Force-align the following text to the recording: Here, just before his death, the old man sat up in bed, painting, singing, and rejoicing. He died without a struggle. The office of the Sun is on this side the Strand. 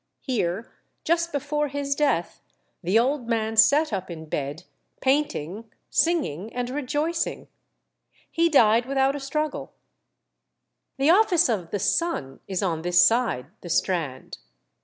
Here, 0.23 0.71
just 1.03 1.31
before 1.31 1.67
his 1.67 1.93
death, 1.93 2.41
the 2.81 2.97
old 2.97 3.27
man 3.29 3.55
sat 3.55 3.93
up 3.93 4.09
in 4.09 4.25
bed, 4.27 4.63
painting, 4.99 5.69
singing, 5.91 6.51
and 6.55 6.71
rejoicing. 6.71 7.47
He 8.31 8.49
died 8.49 8.87
without 8.87 9.15
a 9.15 9.19
struggle. 9.19 9.73
The 10.97 11.11
office 11.11 11.49
of 11.49 11.69
the 11.69 11.77
Sun 11.77 12.39
is 12.47 12.63
on 12.63 12.81
this 12.81 12.99
side 13.05 13.51
the 13.61 13.69
Strand. 13.69 14.39